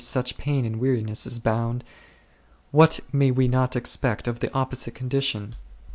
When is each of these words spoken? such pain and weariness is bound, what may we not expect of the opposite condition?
such 0.03 0.35
pain 0.35 0.65
and 0.65 0.79
weariness 0.79 1.27
is 1.27 1.37
bound, 1.37 1.83
what 2.71 3.01
may 3.13 3.29
we 3.29 3.47
not 3.47 3.75
expect 3.75 4.27
of 4.27 4.39
the 4.39 4.51
opposite 4.51 4.95
condition? 4.95 5.53